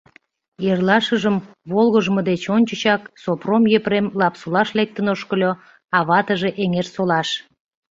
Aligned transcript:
Эрлашыжым 0.69 1.35
волгыжмо 1.71 2.21
деч 2.29 2.43
ончычак 2.55 3.01
Сопром 3.21 3.63
Епрем 3.77 4.07
Лапсолаш 4.19 4.69
лектын 4.77 5.07
ошкыльо, 5.13 5.51
а 5.97 5.99
ватыже— 6.07 6.49
Эҥерсолаш. 6.63 7.29